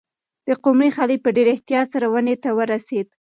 د 0.47 0.49
قمرۍ 0.63 0.89
خلی 0.97 1.17
په 1.23 1.29
ډېر 1.35 1.47
احتیاط 1.51 1.87
سره 1.93 2.07
ونې 2.13 2.35
ته 2.43 2.49
ورسېد. 2.57 3.07